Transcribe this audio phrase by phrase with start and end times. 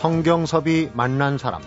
[0.00, 1.60] 성경섭이 만난 사람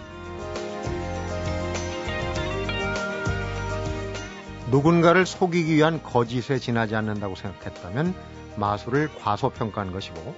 [4.71, 8.15] 누군가를 속이기 위한 거짓에 지나지 않는다고 생각했다면
[8.55, 10.33] 마술을 과소평가한 것이고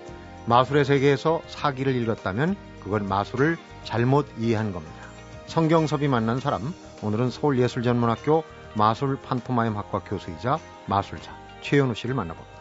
[0.45, 3.55] 마술의 세계에서 사기를 읽었다면 그건 마술을
[3.85, 5.07] 잘못 이해한 겁니다.
[5.47, 8.43] 성경섭이 만난 사람 오늘은 서울예술전문학교
[8.73, 12.54] 마술 판토마임 학과 교수이자 마술사 최현우 씨를 만나봅니다.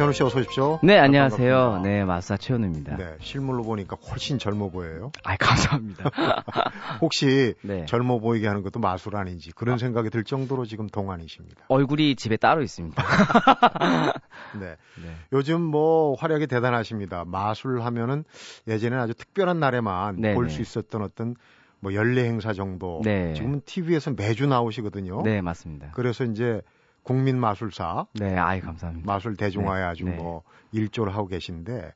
[0.00, 0.78] 최현우 씨 어서 오십시오.
[0.82, 1.54] 네, 안녕하세요.
[1.54, 1.90] 반갑습니다.
[1.90, 2.96] 네, 마사 최현우입니다.
[2.96, 5.12] 네, 실물로 보니까 훨씬 젊어 보여요.
[5.24, 6.10] 아, 감사합니다.
[7.02, 7.84] 혹시 네.
[7.84, 9.76] 젊어 보이게 하는 것도 마술 아닌지 그런 아.
[9.76, 11.66] 생각이 들 정도로 지금 동안이십니다.
[11.68, 12.96] 얼굴이 집에 따로 있습니다.
[14.58, 14.68] 네.
[15.02, 15.14] 네.
[15.34, 17.26] 요즘 뭐 활약이 대단하십니다.
[17.26, 18.24] 마술 하면은
[18.68, 20.62] 예전에 아주 특별한 날에만 네, 볼수 네.
[20.62, 21.36] 있었던 어떤
[21.78, 23.02] 뭐 연례 행사 정도.
[23.04, 23.34] 네.
[23.34, 25.20] 지금은 TV에서 매주 나오시거든요.
[25.24, 25.90] 네, 맞습니다.
[25.92, 26.62] 그래서 이제
[27.10, 28.06] 국민 마술사.
[28.12, 29.04] 네, 아이 감사합니다.
[29.04, 30.14] 마술 대중화에 네, 아주 네.
[30.14, 31.92] 뭐 일조를 하고 계신데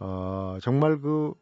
[0.00, 1.34] 어 정말 그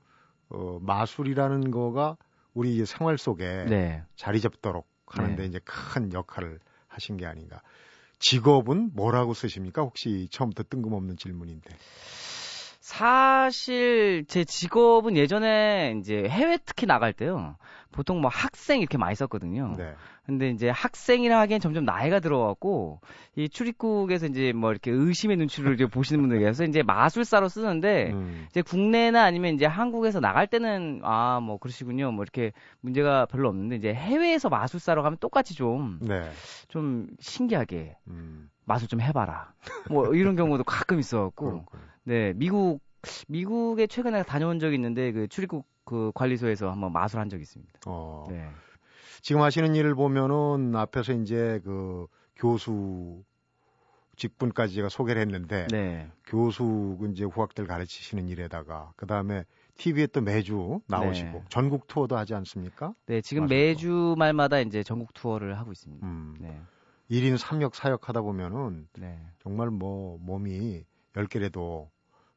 [0.51, 2.19] 어, 마술이라는 거가
[2.53, 4.03] 우리 생활 속에 네.
[4.15, 5.49] 자리 잡도록 하는데 네.
[5.49, 7.63] 이제 큰 역할을 하신 게 아닌가.
[8.19, 9.81] 직업은 뭐라고 쓰십니까?
[9.81, 11.71] 혹시 처음부터 뜬금없는 질문인데.
[12.99, 17.57] 사실 제 직업은 예전에 이제 해외 특히 나갈 때요.
[17.91, 19.75] 보통 뭐 학생 이렇게 많이 썼거든요.
[19.77, 19.95] 네.
[20.27, 23.01] 근데 이제 학생이라 하기엔 점점 나이가 들어왔고
[23.37, 28.47] 이 출입국에서 이제 뭐 이렇게 의심의 눈치를 이제 보시는 분들 계셔서 이제 마술사로 쓰는데 음.
[28.49, 32.13] 이제 국내나 아니면 이제 한국에서 나갈 때는 아 뭐 그러시군요.
[32.13, 36.31] 뭐 이렇게 문제가 별로 없는데 이제 해외에서 마술사로 가면 똑같이 좀좀 네.
[36.69, 38.49] 좀 신기하게 음.
[38.65, 39.53] 마술 좀 해봐라.
[39.91, 41.65] 뭐 이런 경우도 가끔 있어갖고
[42.05, 42.81] 네 미국
[43.29, 47.81] 미국에 최근에 다녀온 적이 있는데 그 출입국 그 관리소에서 한번 마술 한 적이 있습니다.
[47.87, 48.27] 어.
[48.31, 48.49] 네.
[49.21, 53.23] 지금 하시는 일을 보면은 앞에서 이제 그 교수
[54.17, 56.11] 직분까지 제가 소개를 했는데 네.
[56.27, 59.45] 교수 이제 후학들 가르치시는 일에다가 그 다음에
[59.77, 61.45] TV에 또 매주 나오시고 네.
[61.49, 62.95] 전국 투어도 하지 않습니까?
[63.07, 66.07] 네, 지금 매주 말마다 이제 전국 투어를 하고 있습니다.
[66.07, 66.37] 음.
[66.39, 66.61] 네.
[67.11, 69.19] 1인 3역 4역 하다 보면은 네.
[69.41, 70.85] 정말 뭐 몸이
[71.15, 71.89] 10개라도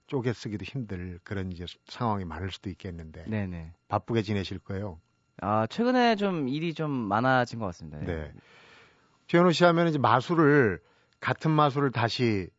[0.07, 3.73] 쪼개 쓰기도 힘들 그런 이제 상황이 많을 수도 있겠는데 네네.
[3.87, 4.99] 바쁘게 지내실 거예요.
[5.41, 7.99] 아 최근에 좀 일이 좀 많아진 것 같습니다.
[7.99, 8.31] 네.
[9.27, 10.81] 최현우 씨 하면 이제 마술을
[11.19, 12.49] 같은 마술을 다시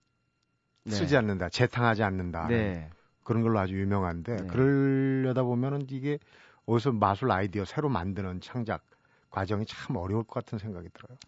[0.84, 0.90] 네.
[0.90, 2.48] 쓰지 않는다, 재탕하지 않는다.
[2.48, 2.90] 네.
[3.24, 4.46] 그런 걸로 아주 유명한데 네.
[4.46, 6.18] 그러려다 보면은 이게
[6.66, 8.82] 어디서 마술 아이디어 새로 만드는 창작
[9.30, 11.18] 과정이 참 어려울 것 같은 생각이 들어요.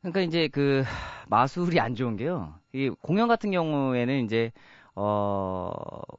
[0.00, 0.84] 그러니까 이제 그
[1.28, 2.54] 마술이 안 좋은 게요.
[2.72, 4.52] 이 공연 같은 경우에는 이제
[4.96, 5.70] 어,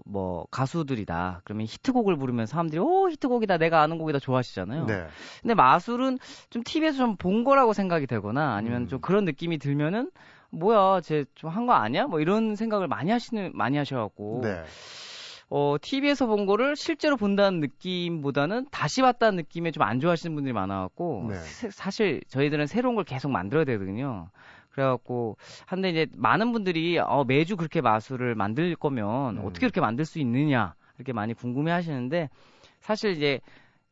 [0.05, 1.41] 뭐, 가수들이다.
[1.43, 3.57] 그러면 히트곡을 부르면 사람들이, 오, 히트곡이다.
[3.57, 4.17] 내가 아는 곡이다.
[4.19, 4.85] 좋아하시잖아요.
[4.85, 5.05] 네.
[5.41, 6.17] 근데 마술은
[6.49, 8.87] 좀 TV에서 좀 본 거라고 생각이 되거나 아니면 음.
[8.87, 10.09] 좀 그런 느낌이 들면은,
[10.51, 12.07] 뭐야, 쟤 좀 한 거 아니야?
[12.07, 14.39] 뭐 이런 생각을 많이 하시는, 많이 하셔 갖고.
[14.41, 14.63] 네.
[15.53, 21.27] 어, TV에서 본 거를 실제로 본다는 느낌보다는 다시 봤다는 느낌에 좀 안 좋아하시는 분들이 많아갖고.
[21.29, 21.35] 네.
[21.71, 24.29] 사실 저희들은 새로운 걸 계속 만들어야 되거든요.
[24.69, 25.35] 그래갖고
[25.65, 29.45] 한데 이제 많은 분들이 어, 매주 그렇게 마술을 만들 거면 음.
[29.45, 32.29] 어떻게 그렇게 만들 수 있느냐 이렇게 많이 궁금해하시는데
[32.79, 33.41] 사실 이제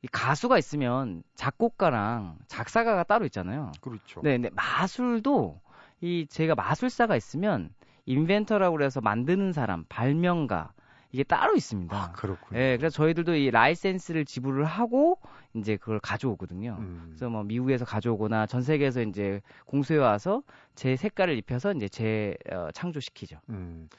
[0.01, 3.73] 이 가수가 있으면 작곡가랑 작사가가 따로 있잖아요.
[3.81, 4.21] 그렇죠.
[4.23, 5.59] 네, 근데 마술도
[5.99, 7.71] 이 제가 마술사가 있으면
[8.05, 10.71] 인벤터라고 그래서 만드는 사람, 발명가
[11.11, 11.95] 이게 따로 있습니다.
[11.95, 12.59] 아, 그렇군요.
[12.59, 15.19] 예, 그래서 저희들도 이 라이센스를 지불을 하고
[15.55, 16.77] 이제 그걸 가져오거든요.
[16.79, 17.05] 음.
[17.09, 20.43] 그래서 뭐 미국에서 가져오거나 전 세계에서 이제 공수해 와서
[20.75, 23.39] 제 색깔을 입혀서 이제 재 어, 창조시키죠.
[23.49, 23.89] 음.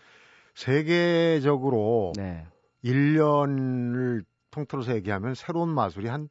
[0.55, 2.47] 세계적으로 네.
[2.85, 6.29] 1년을 통틀어서 얘기하면 새로운 마술이 한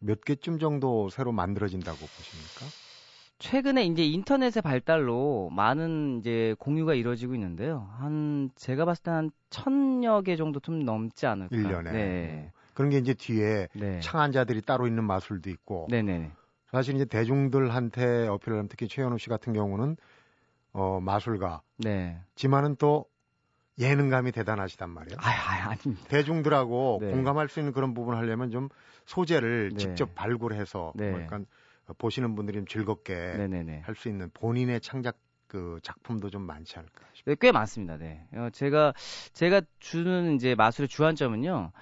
[0.00, 2.66] 몇 개쯤 정도 새로 만들어진다고 보십니까?
[3.40, 7.90] 최근에 이제 인터넷의 발달로 많은 이제 공유가 이루어지고 있는데요.
[7.98, 11.56] 한 제가 봤을 때 한 천여 개 정도 좀 넘지 않을까.
[11.56, 11.90] 1년에.
[11.90, 12.52] 네.
[12.74, 13.98] 그런 게 이제 뒤에 네.
[14.00, 15.88] 창안자들이 따로 있는 마술도 있고.
[15.90, 16.30] 네네.
[16.70, 19.96] 사실 이제 대중들한테 어필을 하면 특히 최현우 씨 같은 경우는
[20.72, 21.62] 어 마술가.
[21.78, 22.20] 네.
[22.36, 23.06] 지만은 또
[23.78, 25.16] 예능감이 대단하시단 말이에요.
[25.18, 26.08] 아, 아 아닙니다.
[26.08, 27.10] 대중들하고 네.
[27.10, 28.68] 공감할 수 있는 그런 부분을 하려면 좀
[29.06, 29.78] 소재를 네.
[29.78, 31.10] 직접 발굴해서 네.
[31.10, 31.46] 뭐 약간
[31.98, 33.14] 보시는 분들이 좀 즐겁게
[33.84, 35.16] 할 수 있는 본인의 창작
[35.46, 37.34] 그 작품도 좀 많지 않을까 싶어요.
[37.34, 37.96] 네, 꽤 많습니다.
[37.96, 38.24] 네.
[38.34, 38.92] 어, 제가
[39.32, 41.72] 제가 주는 이제 마술의 주안점은요.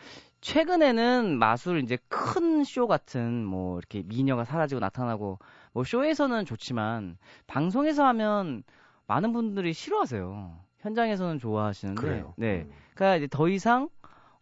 [0.41, 5.39] 최근에는 마술 이제 큰 쇼 같은 뭐 이렇게 미녀가 사라지고 나타나고
[5.73, 8.63] 뭐 쇼에서는 좋지만 방송에서 하면
[9.07, 10.59] 많은 분들이 싫어하세요.
[10.81, 12.35] 현장에서는 좋아하시는데 그래요.
[12.37, 12.63] 네.
[12.63, 12.73] 음.
[12.95, 13.89] 그러니까 이제 더 이상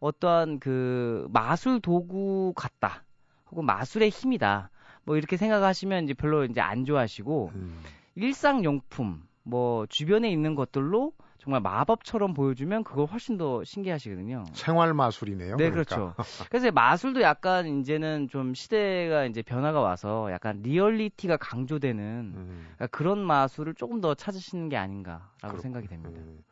[0.01, 3.03] 어떠한 그 마술 도구 같다.
[3.51, 4.71] 혹은 마술의 힘이다.
[5.06, 7.82] 뭐 이렇게 생각하시면 이제 별로 이제 안 좋아하시고 음.
[8.17, 14.47] 일상용품 뭐 주변에 있는 것들로 정말 마법처럼 보여주면 그걸 훨씬 더 신기하시거든요.
[14.53, 15.56] 생활 마술이네요.
[15.56, 15.85] 네, 그러니까.
[15.85, 16.14] 그렇죠.
[16.50, 23.20] 그래서 마술도 약간 이제는 좀 시대가 이제 변화가 와서 약간 리얼리티가 강조되는 음, 그러니까 그런
[23.20, 25.62] 마술을 조금 더 찾으시는 게 아닌가라고 그렇군요.
[25.62, 26.20] 생각이 됩니다.
[26.20, 26.43] 음.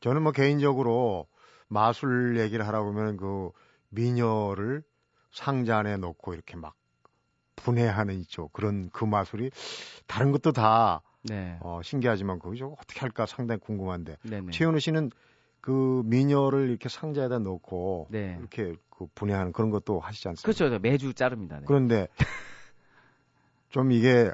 [0.00, 1.26] 저는 뭐 개인적으로
[1.68, 3.50] 마술 얘기를 하라고 하면 그
[3.88, 4.82] 미녀를
[5.30, 6.74] 상자 안에 넣고 이렇게 막
[7.62, 8.48] 분해하는 있죠.
[8.48, 9.50] 그런 그 마술이
[10.06, 11.58] 다른 것도 다 네.
[11.60, 14.52] 어, 신기하지만 그거 어떻게 할까 상당히 궁금한데 네네.
[14.52, 15.10] 최현우 씨는
[15.60, 18.36] 그 미녀를 이렇게 상자에다 넣고 네.
[18.38, 20.52] 이렇게 그 분해하는 그런 것도 하시지 않습니까?
[20.52, 20.78] 그렇죠.
[20.80, 21.58] 매주 자릅니다.
[21.58, 21.64] 네.
[21.66, 22.08] 그런데
[23.70, 24.30] 좀 이게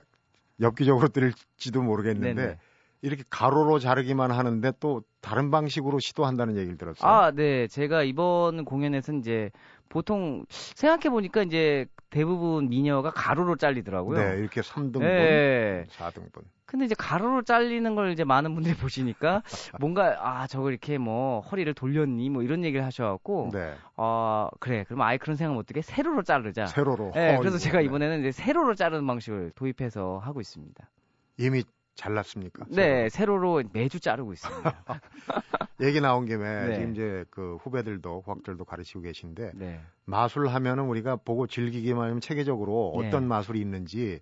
[0.60, 2.58] 엽기적으로 들릴지도 모르겠는데 네네.
[3.02, 7.10] 이렇게 가로로 자르기만 하는데 또 다른 방식으로 시도한다는 얘기를 들었어요.
[7.10, 7.66] 아, 네.
[7.66, 9.50] 제가 이번 공연에서 이제
[9.88, 14.18] 보통 생각해 보니까 이제 대부분 미녀가 가로로 잘리더라고요.
[14.18, 15.84] 네, 이렇게 3등분, 네.
[15.90, 16.44] 4등분.
[16.66, 19.42] 근데 이제 가로로 잘리는 걸 이제 많은 분들이 보시니까
[19.80, 25.02] 뭔가 아 저걸 이렇게 뭐 허리를 돌렸니 뭐 이런 얘기를 하셔갖고 네, 어 그래 그럼
[25.02, 26.66] 아예 그런 생각 못 들게 세로로 자르자.
[26.66, 27.12] 세로로.
[27.14, 27.58] 네, 어, 그래서.
[27.58, 27.84] 제가 네.
[27.84, 30.90] 이번에는 이제 세로로 자르는 방식을 도입해서 하고 있습니다.
[31.38, 31.62] 이미
[31.94, 32.66] 잘랐습니까?
[32.68, 34.84] 네, 세로로 매주 자르고 있습니다.
[35.80, 36.74] 얘기 나온 김에 네.
[36.74, 42.94] 지금 이제 그 후배들도 후학들도 가르치고 계신데 네, 마술 하면은 우리가 보고 즐기기만 하면 체계적으로
[43.00, 43.08] 네.
[43.08, 44.20] 어떤 마술이 있는지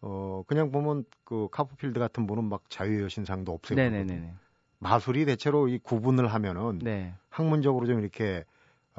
[0.00, 4.34] 어 그냥 보면 그 카프필드 같은 분은 막 자유의 여신상도 없애고 네네네.
[4.78, 7.14] 마술이 대체로 이 구분을 하면은 네.
[7.30, 8.44] 학문적으로 좀 이렇게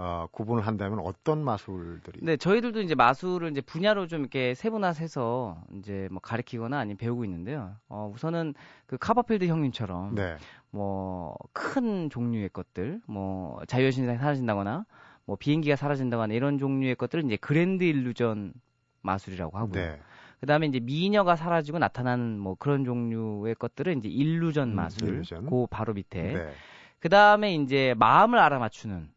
[0.02, 6.08] 어 구분을 한다면 어떤 마술들이 네, 저희들도 이제 마술을 이제 분야로 좀 이렇게 세분화해서 이제
[6.10, 7.76] 뭐 가르치거나 아니면 배우고 있는데요.
[7.90, 8.54] 어, 우선은
[8.86, 10.38] 그 카버필드 형님처럼 네.
[10.72, 14.86] 뭐큰 종류의 것들, 뭐 자유여신상이 사라진다거나
[15.26, 18.54] 뭐 비행기가 사라진다거나 이런 종류의 것들을 이제 그랜드 일루전
[19.02, 19.82] 마술이라고 하고요.
[19.82, 20.00] 네.
[20.40, 25.10] 그다음에 이제 미녀가 사라지고 나타나는 뭐 그런 종류의 것들은 이제 illusion 음, 마술.
[25.10, 25.50] illusion.
[25.50, 26.22] 그 바로 밑에.
[26.22, 26.54] 네.
[27.00, 29.10] 그다음에 이제 마음을 알아맞추는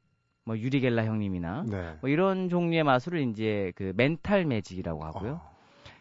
[0.44, 1.97] 뭐 유리겔라 형님이나 네.
[2.00, 5.33] 뭐 이런 종류의 마술을 이제 그 mental magic이라고 하고요.
[5.33, 5.53] 어,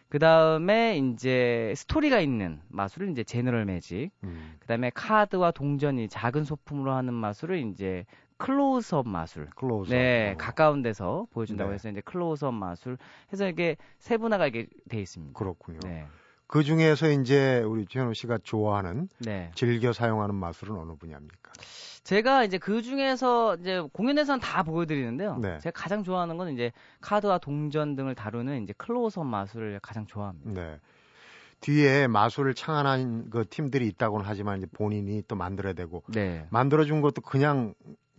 [0.08, 4.10] 그 다음에 이제 스토리가 있는 마술을 이제 general magic.
[4.24, 8.04] 음, 그 다음에 카드와 동전이 작은 소품으로 하는 마술을 이제
[8.36, 9.48] 클로즈업 마술.
[9.54, 9.90] close.
[9.92, 10.36] 네, 어.
[10.36, 11.74] 가까운 데서 보여준다고 네.
[11.74, 12.98] 해서 이제 클로즈업 마술
[13.32, 15.38] 해서 이게 세분화가 이게 돼 있습니다.
[15.38, 15.78] 그렇군요.
[15.84, 16.06] 네.
[16.52, 19.50] 그 중에서 이제 우리 최현우 씨가 좋아하는 네.
[19.54, 21.50] 즐겨 사용하는 마술은 어느 분야입니까?
[22.04, 25.38] 제가 이제 그 중에서 이제 공연에서는 다 보여드리는데요.
[25.38, 25.58] 네.
[25.60, 26.70] 제가 가장 좋아하는 건 이제
[27.00, 30.50] 카드와 동전 등을 다루는 이제 클로즈업 마술을 가장 좋아합니다.
[30.52, 30.78] 네.
[31.60, 36.46] 뒤에 마술을 창안한 그 팀들이 있다고는 하지만 이제 본인이 또 만들어야 되고 네.
[36.50, 37.72] 만들어준 것도 그냥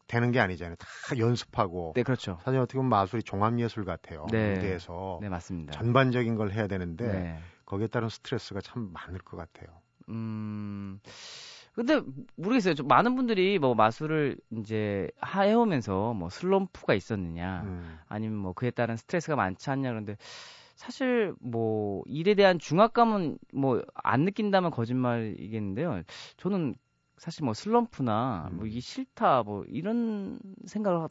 [0.07, 0.75] 되는 게 아니잖아요.
[0.77, 0.87] 다
[1.19, 2.39] 연습하고 네, 그렇죠.
[2.43, 4.25] 사실 어떻게 보면 마술이 종합 예술 같아요.
[4.31, 4.55] 네.
[4.55, 5.73] 무대에서 네, 맞습니다.
[5.73, 7.39] 전반적인 걸 해야 되는데 네.
[7.73, 9.67] 거기에 따른 스트레스가 참 많을 것 같아요.
[10.09, 10.99] 음.
[11.73, 12.01] 근데
[12.35, 12.75] 모르겠어요.
[12.75, 17.97] 좀 많은 분들이 뭐 마술을 이제 해오면서 뭐 슬럼프가 있었느냐, 음.
[18.07, 20.17] 아니면 뭐 그에 따른 스트레스가 많지 않냐 그런데
[20.75, 26.03] 사실 뭐 일에 대한 중압감은 뭐 안 느낀다면 거짓말이겠는데요.
[26.37, 26.75] 저는
[27.17, 28.67] 사실 뭐 슬럼프나 뭐 음.
[28.67, 31.07] 이게 싫다 뭐 이런 생각을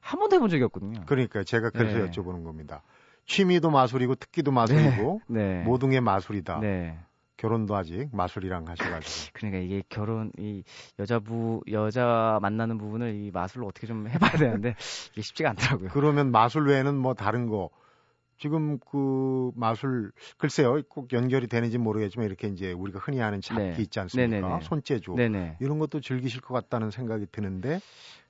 [0.00, 1.02] 한 번도 해본 적이 없거든요.
[1.06, 2.10] 그러니까 제가 그래서 네.
[2.10, 2.84] 여쭤보는 겁니다.
[3.26, 5.62] 취미도 마술이고 특기도 마술이고 네.
[5.62, 6.60] 모든 게 마술이다.
[6.60, 6.98] 네.
[7.36, 9.32] 결혼도 아직 마술이랑 하셔가지고.
[9.34, 10.62] 그러니까 이게 결혼 이
[10.98, 14.74] 여자부 여자 만나는 부분을 이 마술로 어떻게 좀 해봐야 되는데
[15.12, 15.90] 이게 쉽지가 않더라고요.
[15.92, 17.68] 그러면 마술 외에는 뭐 다른 거
[18.38, 23.74] 지금 그 마술 글쎄요 꼭 연결이 되는지 모르겠지만 이렇게 이제 우리가 흔히 아는 잡기 네.
[23.78, 24.40] 있지 않습니까?
[24.40, 24.60] 네네네.
[24.62, 25.56] 손재주 네네.
[25.60, 27.80] 이런 것도 즐기실 것 같다는 생각이 드는데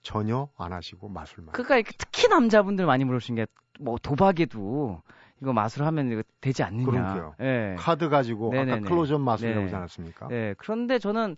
[0.06, 1.52] 전혀 안 하시고 마술만.
[1.52, 3.46] 그러니까 특히 남자분들 많이 물으시는 게
[3.78, 5.02] 뭐 도박에도
[5.42, 6.86] 이거 마술 하면 이거 되지 않느냐.
[6.86, 7.34] 그러게요.
[7.40, 7.76] 예.
[7.78, 8.88] 카드 가지고 아까 네네네.
[8.88, 9.64] 클로즈업 마술이라고 네네.
[9.66, 10.28] 하지 않았습니까?
[10.30, 10.54] 예.
[10.56, 11.36] 그런데 저는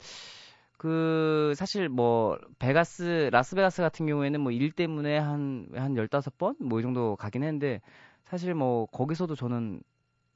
[0.77, 7.17] 그 사실 뭐 베가스 라스베가스 같은 경우에는 뭐 일 때문에 한한 15번 뭐 이 정도
[7.17, 7.81] 가긴 했는데
[8.23, 9.81] 사실 뭐 거기서도 저는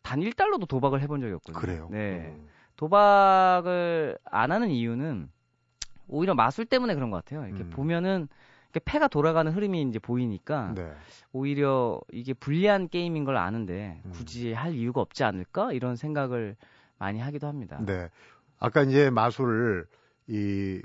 [0.03, 1.61] 단 1달러도 도박을 해본 적이 없거든요.
[1.61, 1.89] 그래요.
[1.93, 2.35] 네.
[2.37, 2.49] 음.
[2.77, 5.31] 도박을 안 하는 이유는
[6.13, 7.47] 오히려 마술 때문에 그런 것 같아요.
[7.47, 7.71] 이렇게 음.
[7.71, 8.29] 보면은
[8.73, 10.93] 이렇게 패가 돌아가는 흐름이 이제 보이니까 네.
[11.33, 14.11] 오히려 이게 불리한 게임인 걸 아는데 음.
[14.13, 16.57] 굳이 할 이유가 없지 않을까 이런 생각을
[16.99, 17.79] 많이 하기도 합니다.
[17.85, 18.09] 네.
[18.59, 19.87] 아까 이제 마술을
[20.29, 20.81] 이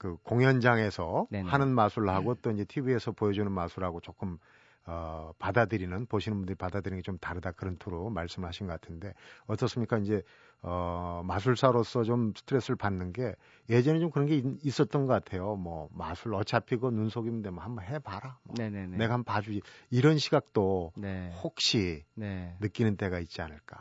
[0.00, 1.44] 그 공연장에서 네네.
[1.44, 1.52] 음.
[1.52, 4.38] 하는 마술하고 또 이제 TV에서 보여주는 마술하고 조금
[4.86, 9.12] 어 받아들이는 보시는 분들이 받아들이는 게 좀 다르다 그런 투로 말씀하신 것 같은데
[9.46, 9.98] 어떻습니까?
[9.98, 10.22] 이제
[10.62, 13.34] 어 마술사로서 좀 스트레스를 받는 게
[13.68, 15.56] 예전에 좀 그런 게 있, 었던것 같아요.
[15.56, 18.38] 뭐 마술 어차피 그 눈속이면 되면 한번 해봐라.
[18.44, 18.96] 뭐 네네네.
[18.96, 21.32] 내가 한번 봐주지 이런 시각도 네.
[21.42, 22.56] 혹시 네.
[22.60, 23.78] 느끼는 때가 있지 않을까?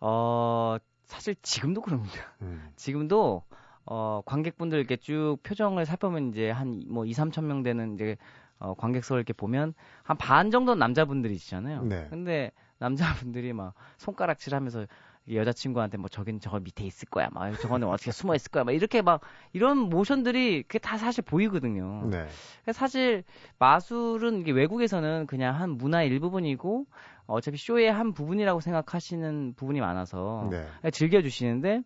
[0.00, 2.14] 어 사실 지금도 그럽니다.
[2.42, 2.70] 음.
[2.76, 3.42] 지금도
[3.86, 8.16] 어 관객분들 이렇게 쭉 표정을 살펴보면 이제 한 뭐 2, 3천 명 되는 이제
[8.58, 11.84] 어 관객석을 이렇게 보면 한 반 정도는 남자분들이시잖아요.
[11.84, 12.06] 네.
[12.10, 14.86] 근데 남자분들이 막 손가락질 하면서
[15.30, 17.28] 여자친구한테 뭐 저긴 저거 밑에 있을 거야.
[17.32, 18.64] 막 저거는 어떻게 숨어 있을 거야.
[18.64, 19.20] 막 이렇게 막
[19.52, 22.08] 이런 모션들이 그게 다 사실 보이거든요.
[22.10, 22.26] 네.
[22.72, 23.24] 사실
[23.58, 26.86] 마술은 이게 외국에서는 그냥 한 문화의 일부분이고
[27.26, 30.90] 어차피 쇼의 한 부분이라고 생각하시는 부분이 많아서 네.
[30.90, 31.82] 즐겨주시는데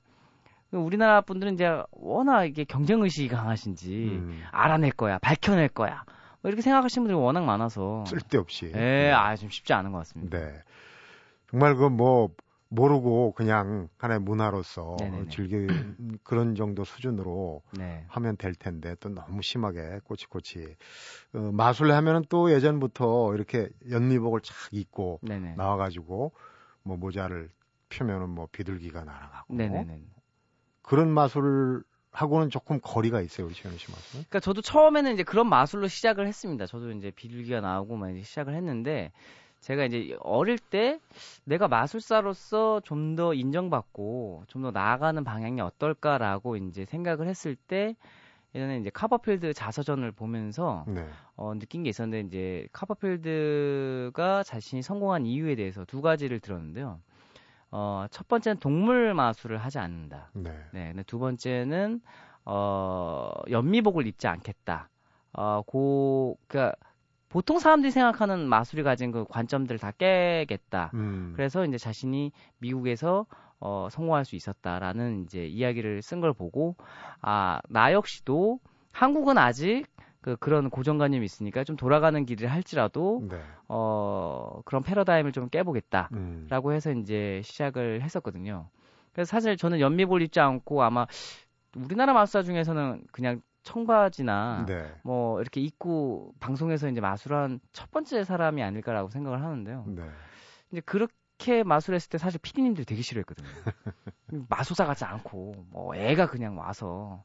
[0.70, 4.42] 우리나라 분들은 이제 워낙 이게 경쟁 의식이 강하신지 음.
[4.52, 6.04] 알아낼 거야, 밝혀낼 거야.
[6.42, 8.66] 뭐 이렇게 생각하시는 분들이 워낙 많아서 쓸데없이.
[8.66, 9.12] 예, 네.
[9.12, 10.38] 아, 좀 쉽지 않은 것 같습니다.
[10.38, 10.62] 네.
[11.50, 12.30] 정말 그 뭐
[12.68, 15.26] 모르고 그냥 하나의 문화로서 네네네.
[15.28, 15.56] 즐기
[16.24, 18.02] 그런 정도 수준으로 네.
[18.08, 20.76] 하면 될 텐데 또 너무 심하게 꼬치꼬치
[21.34, 25.54] 어, 마술 하면은 또 예전부터 이렇게 연미복을 착 입고 네네.
[25.56, 26.32] 나와가지고
[26.82, 27.50] 뭐 모자를
[27.90, 30.02] 펴면은 뭐 비둘기가 날아가고 네네네.
[30.80, 34.10] 그런 마술 하고는 조금 거리가 있어요, 우리 최현 씨 마술.
[34.12, 36.66] 그러니까 저도 처음에는 이제 그런 마술로 시작을 했습니다.
[36.66, 39.12] 저도 이제 비둘기가 나오고 막 이제 시작을 했는데
[39.60, 40.98] 제가 이제 어릴 때
[41.44, 47.94] 내가 마술사로서 좀 더 인정받고 좀 더 나아가는 방향이 어떨까라고 이제 생각을 했을 때
[48.54, 51.06] 예전에 이제 카버필드 자서전을 보면서 네.
[51.36, 57.00] 어, 느낀 게 있었는데 이제 카버필드가 자신이 성공한 이유에 대해서 두 가지를 들었는데요.
[57.72, 60.30] 어, 첫 번째는 동물 마술을 하지 않는다.
[60.34, 60.52] 네.
[60.72, 60.88] 네.
[60.88, 62.00] 근데 두 번째는
[62.44, 64.90] 어, 연미복을 입지 않겠다.
[65.32, 66.74] 어, 고, 그니까,
[67.30, 70.90] 보통 사람들이 생각하는 마술이 가진 그 관점들을 다 깨겠다.
[70.92, 71.32] 음.
[71.34, 73.24] 그래서 이제 자신이 미국에서
[73.58, 76.76] 어, 성공할 수 있었다라는 이제 이야기를 쓴 걸 보고
[77.22, 78.60] 아, 나 역시도
[78.92, 79.86] 한국은 아직
[80.22, 83.40] 그 그런 고정관념이 있으니까 좀 돌아가는 길을 할지라도 네.
[83.68, 86.72] 어 그런 패러다임을 좀 깨보겠다라고 음.
[86.72, 88.68] 해서 이제 시작을 했었거든요.
[89.12, 91.06] 그래서 사실 저는 연미볼 입지 않고 아마
[91.76, 94.94] 우리나라 마술사 중에서는 그냥 청바지나 네.
[95.02, 99.84] 뭐 이렇게 입고 방송에서 이제 마술한 첫 번째 사람이 아닐까라고 생각을 하는데요.
[99.88, 100.02] 네.
[100.70, 103.48] 이제 그렇게 마술했을 때 사실 피디님들이 되게 싫어했거든요.
[104.48, 107.24] 마술사 같지 않고 뭐 애가 그냥 와서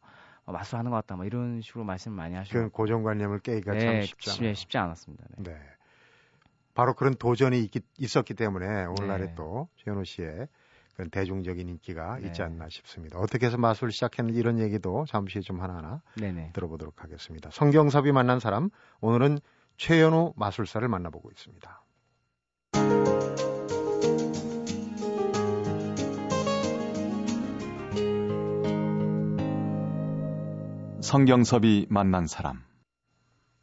[0.51, 4.32] 마술하는 것 같다 뭐 이런 식으로 말씀 많이 하시고 그 고정관념을 깨기가 네, 참 쉽지
[4.32, 4.54] 않아요.
[4.54, 5.25] 쉽지 않았습니다.
[5.38, 5.51] 네.
[5.51, 5.60] 네.
[6.74, 9.36] 바로 그런 도전이 있기, 있었기 때문에 오늘날에 네.
[9.36, 10.48] 또 최현우 씨의
[10.96, 12.27] 그런 대중적인 인기가 네.
[12.27, 13.20] 있지 않나 싶습니다.
[13.20, 16.51] 어떻게 해서 마술 시작했는지 이런 얘기도 잠시 좀 하나하나 네네.
[16.54, 17.50] 들어보도록 하겠습니다.
[17.51, 18.70] 성경섭이 만난 사람
[19.01, 19.39] 오늘은
[19.77, 21.84] 최현우 마술사를 만나보고 있습니다.
[31.08, 32.62] 성경섭이 만난 사람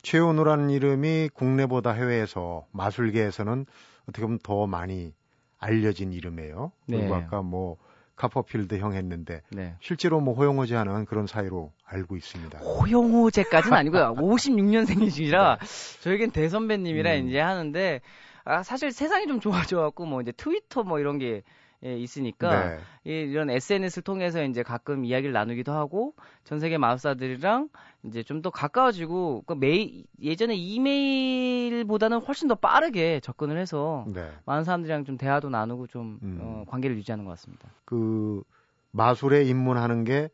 [0.01, 3.67] 최현우라는 이름이 국내보다 해외에서 마술계에서는
[4.09, 5.13] 어떻게 보면 더 많이
[5.59, 6.73] 알려진 이름이에요.
[6.87, 7.01] 네.
[7.01, 7.77] 그리고 아까 뭐
[8.17, 9.77] 카퍼필드 형 했는데 네.
[9.81, 12.61] 실제로 뭐 호영호제 하는 그런 사이로 알고 있습니다.
[12.61, 14.15] 호영호제까지는 아니고요.
[14.17, 16.01] 56년생이시라 네.
[16.01, 17.29] 저에겐 대선배님이라 음.
[17.29, 18.01] 이제 하는데
[18.45, 21.43] 아 사실 세상이 좀 좋아져갖고 뭐 이제 트위터 뭐 이런 게
[21.85, 23.13] 예, 있으니까 네.
[23.23, 26.15] 이런 SNS를 통해서 이제 가끔 이야기를 나누기도 하고
[26.45, 27.69] 전 세계 마술사들이랑
[28.05, 34.31] 이제 좀 더 가까워지고 그 메일 예전에 이메일보다는 훨씬 더 빠르게 접근을 해서 네.
[34.45, 36.39] 많은 사람들이랑 좀 대화도 나누고 좀 음.
[36.41, 37.69] 어, 관계를 유지하는 것 같습니다.
[37.85, 38.43] 그
[38.93, 40.29] 마술에 입문하는 게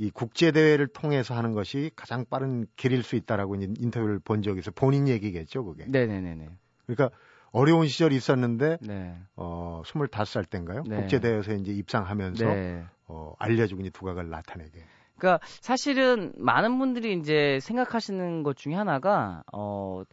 [0.00, 4.72] 이 국제 대회를 통해서 하는 것이 가장 빠른 길일 수 있다라고 인터뷰를 본 적이 있어요.
[4.76, 5.86] 본인 얘기겠죠, 그게.
[5.86, 6.48] 네 네 네 네.
[6.86, 7.10] 그러니까
[7.52, 9.16] 어려운 시절이 있었는데 네.
[9.36, 10.82] 어 25살 때인가요?
[10.86, 10.96] 네.
[10.96, 12.84] 국제 대회에서 이제 입상하면서 네.
[13.06, 14.84] 어 알려주고 이제 두각을 나타내게.
[15.16, 20.04] 그러니까 사실은 많은 분들이 이제 생각하시는 것 중에 하나가 어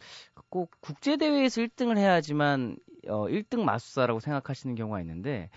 [0.48, 2.76] 꼭 국제 대회에서 1등을 해야지만
[3.08, 5.50] 어 1등 마술사라고 생각하시는 경우가 있는데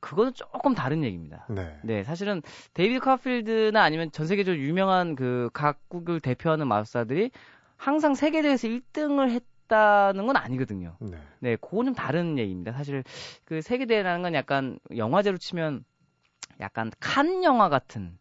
[0.00, 1.46] 그거는 조금 다른 얘기입니다.
[1.48, 1.78] 네.
[1.82, 2.42] 네 사실은
[2.74, 7.30] 데이비드 카필드나 아니면 전 세계적으로 유명한 그 각국을 대표하는 마술사들이
[7.76, 10.96] 항상 세계 대회에서 1등을 했 했다는 건 아니거든요.
[11.00, 11.16] 네.
[11.40, 12.72] 네, 그건 좀 다른 얘기입니다.
[12.72, 13.02] 사실
[13.44, 15.84] 그 세계대회라는 건 약간 영화제로 치면
[16.60, 18.18] 약간 칸 영화 같은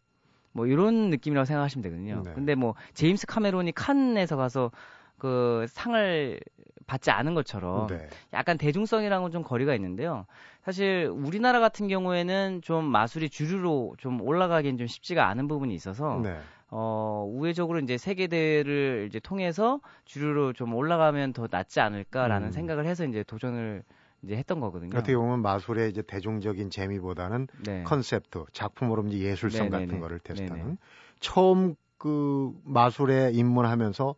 [0.53, 2.23] 뭐 이런 느낌이라고 생각하시면 되거든요.
[2.25, 2.33] 네.
[2.33, 4.71] 근데 뭐 제임스 카메론이 칸에서 가서
[5.17, 6.39] 그 상을
[6.87, 8.07] 받지 않은 것처럼 네.
[8.33, 10.25] 약간 대중성이랑은 좀 거리가 있는데요.
[10.63, 16.39] 사실 우리나라 같은 경우에는 좀 마술이 주류로 좀 올라가기엔 좀 쉽지가 않은 부분이 있어서 네.
[16.69, 22.51] 어, 우회적으로 이제 세계 대회를 이제 통해서 주류로 좀 올라가면 더 낫지 않을까라는 음.
[22.51, 23.83] 생각을 해서 이제 도전을
[24.23, 24.97] 이제 했던 거거든요.
[24.97, 27.83] 어떻게 보면 마술의 이제 대중적인 재미보다는 네.
[27.83, 29.85] 컨셉트, 작품으로 이제 예술성 네네네.
[29.85, 30.77] 같은 거를 테스트하는 네네.
[31.19, 34.15] 처음 그 마술에 입문하면서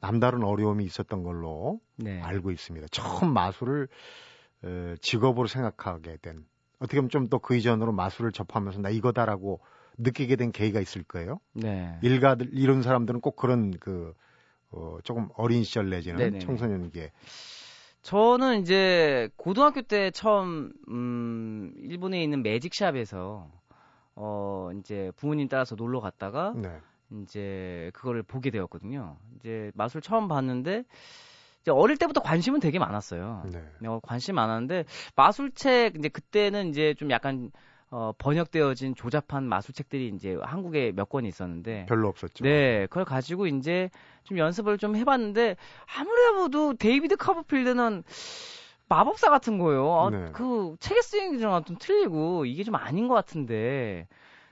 [0.00, 2.20] 남다른 어려움이 있었던 걸로 네.
[2.20, 2.88] 알고 있습니다.
[2.90, 3.88] 처음 마술을
[4.62, 6.44] 어, 직업으로 생각하게 된
[6.78, 9.60] 어떻게 보면 좀더그 이전으로 마술을 접하면서 나 이거다라고
[9.98, 11.40] 느끼게 된 계기가 있을 거예요.
[11.52, 11.98] 네.
[12.02, 14.14] 일가들 이런 사람들은 꼭 그런 그
[14.70, 16.38] 어, 조금 어린 시절 내지는 네네네.
[16.38, 17.12] 청소년기에
[18.02, 23.50] 저는 이제 고등학교 때 처음 음 일본에 있는 매직샵에서
[24.16, 26.80] 어 이제 부모님 따라서 놀러 갔다가 네.
[27.22, 29.16] 이제 그거를 보게 되었거든요.
[29.36, 30.84] 이제 마술 처음 봤는데
[31.62, 33.44] 이제 어릴 때부터 관심은 되게 많았어요.
[33.52, 33.62] 네.
[33.86, 34.84] 어, 관심 많았는데
[35.16, 37.50] 마술책 이제 그때는 이제 좀 약간
[37.92, 42.44] 어 번역되어진 조잡한 마술책들이 이제 한국에 몇 권 있었는데 별로 없었죠.
[42.44, 43.90] 네, 그걸 가지고 이제
[44.22, 45.56] 좀 연습을 좀 해봤는데
[45.98, 48.04] 아무리 해봐도 데이비드 카퍼필드는
[48.88, 49.92] 마법사 같은 거예요.
[49.92, 50.28] 아, 네.
[50.32, 54.06] 그 책에 쓰인 거랑 좀 틀리고 이게 좀 아닌 것 같은데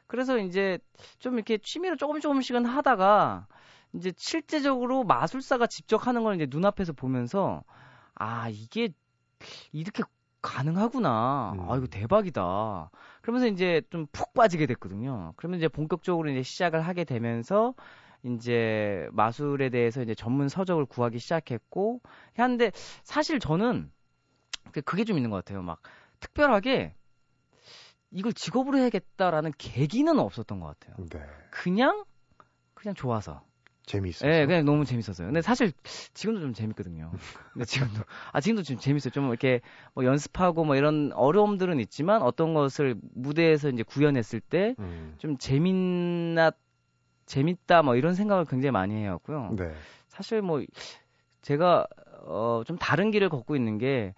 [0.09, 0.79] 그래서 이제
[1.21, 3.49] 좀 이렇게 취미로 조금 조금씩은 하다가
[3.95, 7.65] 이제 실제적으로 마술사가 직접 하는 걸 이제 눈앞에서 보면서
[8.17, 8.91] 아 이게
[9.73, 10.03] 이렇게
[10.43, 11.53] 가능하구나.
[11.57, 11.71] 음.
[11.71, 12.91] 아 이거 대박이다.
[13.23, 15.33] 그러면서 이제 좀 푹 빠지게 됐거든요.
[15.37, 17.75] 그러면 이제 본격적으로 이제 시작을 하게 되면서
[18.25, 22.01] 이제 마술에 대해서 이제 전문 서적을 구하기 시작했고
[22.37, 22.73] 하는데
[23.05, 23.91] 사실 저는
[24.73, 25.63] 그- 그게 좀 있는 것 같아요.
[25.63, 25.81] 막
[26.21, 26.95] 특별하게
[28.11, 31.07] 이걸 직업으로 해야겠다라는 계기는 없었던 것 같아요.
[31.11, 31.21] 네.
[31.51, 32.05] 그냥
[32.75, 33.43] 그냥 좋아서.
[33.87, 34.31] 재미있어요.
[34.31, 35.29] 예, 그냥 너무 재밌었어요.
[35.29, 35.73] 근데 사실
[36.13, 37.11] 지금도 좀 재밌거든요.
[37.55, 39.11] 근데 지금도 아 지금도 좀 재밌어요.
[39.13, 39.63] 좀 이렇게
[39.95, 45.37] 뭐 연습하고 뭐 이런 어려움들은 있지만 어떤 것을 무대에서 이제 구현했을 때좀 음.
[45.39, 46.51] 재밌나
[47.25, 49.55] 재밌다 뭐 이런 생각을 굉장히 많이 해왔고요.
[49.57, 49.73] 네.
[50.09, 50.63] 사실 뭐
[51.43, 51.87] 제가
[52.27, 54.15] 어 좀 다른 길을 걷고 있는 게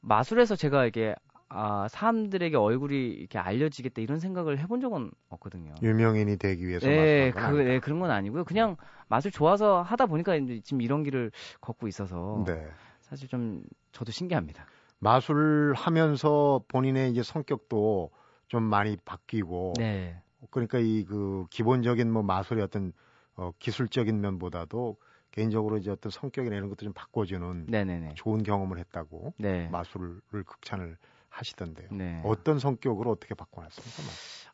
[0.00, 1.14] 마술에서 제가 이게
[1.48, 5.74] 아 사람들에게 얼굴이 이렇게 알려지겠다 이런 생각을 해본 적은 없거든요.
[5.82, 7.40] 유명인이 되기 위해서 네, 그.
[7.62, 8.44] 네, 그런 건 아니고요.
[8.44, 8.76] 그냥
[9.08, 11.30] 마술 좋아서 하다 보니까 이제 지금 이런 길을
[11.60, 12.66] 걷고 있어서 네.
[13.00, 14.66] 사실 좀 저도 신기합니다.
[14.98, 18.10] 마술을 하면서 본인의 이제 성격도
[18.48, 20.16] 좀 많이 바뀌고 네,
[20.50, 22.92] 그러니까 이 그 기본적인 뭐 마술의 어떤
[23.36, 24.96] 어 기술적인 면보다도
[25.30, 28.12] 개인적으로 이제 어떤 성격이나 이런 것도 좀 바꿔주는 네, 네, 네.
[28.14, 29.68] 좋은 경험을 했다고 네.
[29.68, 30.96] 마술을 극찬을
[31.34, 31.88] 하시던데요.
[31.90, 32.20] 네.
[32.24, 34.02] 어떤 성격으로 어떻게 바꿔놨습니까?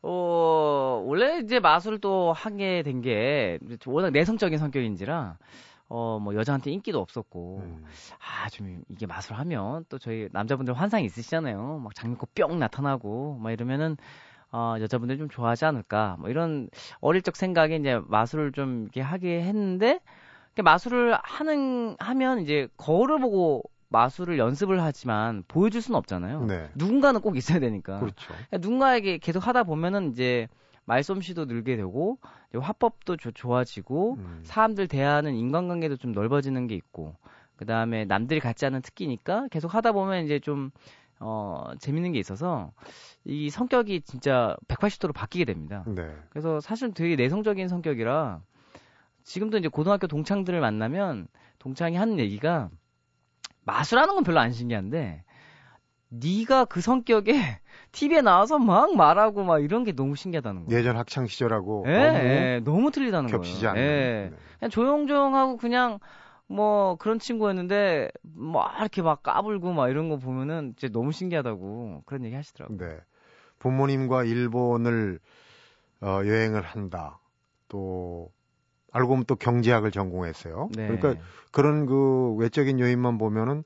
[0.03, 5.37] 어, 원래 이제 마술을 또 하게 된 게 워낙 내성적인 성격인지라
[5.89, 7.85] 어, 뭐 여자한테 인기도 없었고 음,
[8.19, 11.81] 아, 좀 이게 마술 하면 또 저희 남자분들 환상이 있으시잖아요.
[11.83, 13.97] 막 장미꽃 뿅 나타나고 막 이러면은
[14.53, 16.17] 어, 여자분들이 좀 좋아하지 않을까.
[16.19, 16.69] 뭐 이런
[17.01, 20.01] 어릴 적 생각에 이제 마술을 좀 이렇게 하게 했는데
[20.63, 26.47] 마술을 하는 하면 이제 거울을 보고 마술을 연습을 하지만 보여줄 수는 없잖아요.
[26.47, 26.71] 네.
[26.75, 27.99] 누군가는 꼭 있어야 되니까.
[27.99, 28.29] 그렇죠.
[28.29, 30.49] 그러니까 누군가에게 계속 하다 보면은 이제
[30.87, 32.19] 말솜씨도 늘게 되고
[32.55, 37.15] 화법도 조- 좋아지고 음, 사람들 대하는 인간관계도 좀 넓어지는 게 있고
[37.57, 40.71] 그 다음에 남들이 갖지 않은 특기니까 계속 하다 보면 이제 좀
[41.19, 42.73] 어, 재밌는 게 있어서
[43.25, 45.85] 이 성격이 진짜 180도로 바뀌게 됩니다.
[45.87, 46.17] 네.
[46.31, 48.41] 그래서 사실 되게 내성적인 성격이라
[49.25, 52.71] 지금도 이제 고등학교 동창들을 만나면 동창이 하는 얘기가
[53.71, 55.25] 마술하는 건 별로 안 신기한데
[56.09, 57.33] 네가 그 성격에
[57.93, 60.79] TV에 나와서 막 말하고 막 이런 게 너무 신기하다는 거예요.
[60.79, 63.71] 예전 학창 시절하고 예, 너무 예, 너무 틀리다는 겹치지 거예요.
[63.71, 63.83] 않는.
[63.83, 64.31] 예.
[64.31, 64.37] 네.
[64.59, 65.99] 그냥 조용조용하고 그냥
[66.47, 72.25] 뭐 그런 친구였는데 막 이렇게 막 까불고 막 이런 거 보면은 진짜 너무 신기하다고 그런
[72.25, 72.79] 얘기 하시더라고요.
[72.79, 72.99] 네.
[73.61, 75.21] 부모님과 일본을
[76.03, 77.21] 어, 여행을 한다.
[77.69, 78.33] 또
[78.93, 80.69] 알고 보면 또 경제학을 전공했어요.
[80.75, 80.89] 네.
[80.89, 81.23] 그러니까
[81.53, 83.65] 그런 그 외적인 요인만 보면은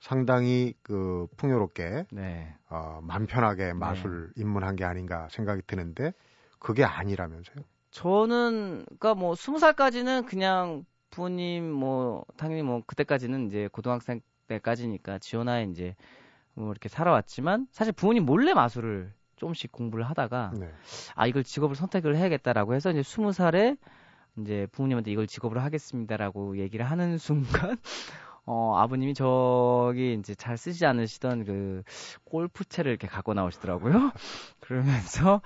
[0.00, 2.54] 상당히 그 풍요롭게 네.
[2.68, 6.12] 어, 맘 편하게 마술 입문한 게 아닌가 생각이 드는데
[6.58, 7.64] 그게 아니라면서요.
[7.92, 15.64] 저는 그러니까 뭐 스무 살까지는 그냥 부모님 뭐 당연히 뭐 그때까지는 이제 고등학생 때까지니까 지원하에
[15.64, 15.94] 이제
[16.54, 20.70] 뭐 이렇게 살아왔지만 사실 부모님 몰래 마술을 조금씩 공부를 하다가 네.
[21.14, 23.76] 아 이걸 직업을 선택을 해야겠다라고 해서 이제 스무 살에
[24.38, 27.76] 이제 부모님한테 이걸 직업으로 하겠습니다라고 얘기를 하는 순간
[28.44, 31.82] 어 아버님이 저기 이제 잘 쓰지 않으시던 그
[32.24, 34.12] 골프채를 이렇게 갖고 나오시더라고요.
[34.60, 35.42] 그러면서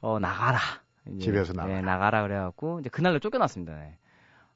[0.00, 0.58] 어 나가라.
[1.06, 1.74] 이제, 집에서 나가라.
[1.74, 3.74] 네, 나가라 그래갖고 이제 그날로 쫓겨났습니다.
[3.78, 3.96] 네.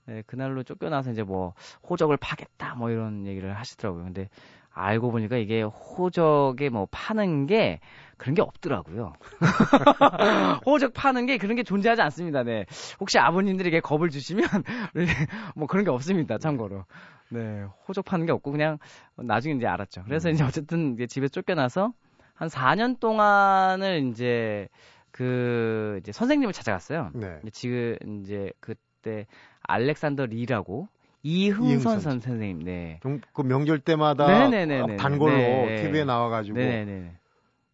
[0.06, 1.54] 네, 그날로 쫓겨나서 이제 뭐
[1.88, 4.04] 호적을 파겠다 뭐 이런 얘기를 하시더라고요.
[4.04, 4.28] 근데
[4.74, 7.80] 알고 보니까 이게 호적에 뭐 파는 게
[8.16, 9.12] 그런 게 없더라고요.
[10.66, 12.42] 호적 파는 게 그런 게 존재하지 않습니다.
[12.42, 12.66] 네.
[13.00, 14.44] 혹시 아버님들에게 겁을 주시면
[15.56, 16.38] 뭐 그런 게 없습니다.
[16.38, 16.84] 참고로.
[17.30, 17.64] 네.
[17.88, 18.78] 호적 파는 게 없고 그냥
[19.16, 20.02] 나중에 이제 알았죠.
[20.04, 21.92] 그래서 이제 어쨌든 집에 쫓겨나서
[22.34, 24.68] 한 4년 동안을 이제
[25.12, 27.10] 그 이제 선생님을 찾아갔어요.
[27.14, 27.38] 네.
[27.52, 29.26] 지금 이제 그때
[29.62, 30.88] 알렉산더 리라고
[31.24, 32.64] 이흥선 이흥선 선 선생님.
[32.64, 33.00] 네.
[33.02, 34.96] 좀그 명절 때마다 네네네네.
[34.96, 35.82] 단골로 네.
[35.82, 37.16] TV에 나와가지고 네네네.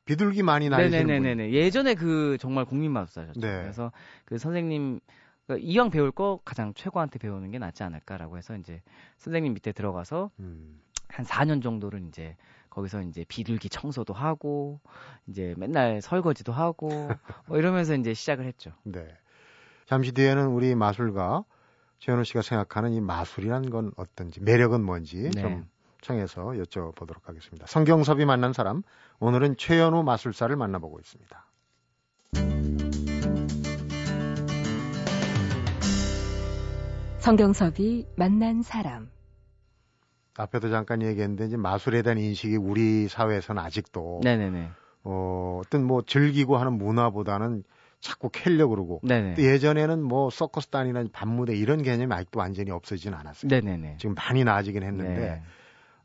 [0.05, 1.53] 비둘기 많이 나시는 네네네네.
[1.53, 3.41] 예전에 그 정말 국민 마술사셨죠.
[3.41, 3.61] 네.
[3.63, 3.93] 그래서
[4.25, 5.01] 그 선생님
[5.47, 8.81] 그러니까 이왕 배울 거 가장 최고한테 배우는 게 낫지 않을까라고 해서 이제
[9.19, 10.81] 선생님 밑에 들어가서 음.
[11.09, 12.37] 한 4년 정도를 이제
[12.71, 14.79] 거기서 이제 비둘기 청소도 하고
[15.27, 17.11] 이제 맨날 설거지도 하고
[17.47, 18.71] 뭐 이러면서 이제 시작을 했죠.
[18.85, 19.09] 네.
[19.87, 21.45] 잠시 뒤에는 우리 마술가
[22.01, 25.43] 최현우 씨가 생각하는 이 마술이란 건 어떤지 매력은 뭔지 네.
[25.43, 25.69] 좀
[26.01, 27.67] 청해서 여쭤보도록 하겠습니다.
[27.67, 28.83] 성경섭이 만난 사람
[29.19, 31.47] 오늘은 최현우 마술사를 만나보고 있습니다.
[37.19, 39.11] 성경섭이 만난 사람.
[40.39, 44.71] 앞에도 잠깐 얘기했는데 이제 마술에 대한 인식이 우리 사회에서는 아직도 네네네.
[45.05, 47.63] 어, 어떤 뭐 즐기고 하는 문화보다는
[48.01, 49.35] 자꾸 캘려 그러고 네네.
[49.35, 53.49] 또 예전에는 뭐 서커스단이나 밤무대 이런 개념이 아직도 완전히 없어지진 않았어요.
[53.49, 53.97] 네네네.
[53.99, 55.43] 지금 많이 나아지긴 했는데 네.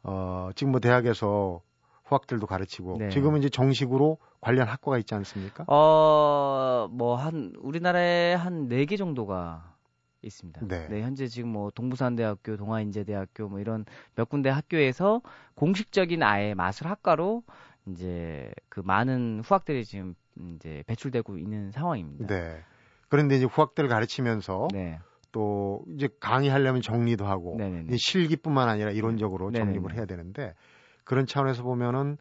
[0.03, 1.61] 어, 지금 뭐 대학에서
[2.03, 3.09] 후학들도 가르치고 네.
[3.09, 5.63] 지금은 이제 정식으로 관련 학과가 있지 않습니까?
[5.67, 9.73] 어, 뭐, 한, 우리나라에 한 네 개 정도가
[10.21, 10.61] 있습니다.
[10.67, 11.01] 네.
[11.01, 15.21] 현재 지금 뭐, 동부산대학교, 동아인제대학교, 뭐, 이런 몇 군데 학교에서
[15.55, 17.43] 공식적인 아예 마술학과로
[17.87, 20.15] 이제 그 많은 후학들이 지금
[20.55, 22.27] 이제 배출되고 있는 상황입니다.
[22.27, 22.63] 네.
[23.09, 24.99] 그런데 이제 후학들 가르치면서 네.
[25.31, 27.97] 또 이제 강의하려면 정리도 하고 네네네.
[27.97, 29.73] 실기뿐만 아니라 이론적으로 네네네.
[29.73, 30.55] 정립을 해야 되는데
[31.03, 32.17] 그런 차원에서 보면은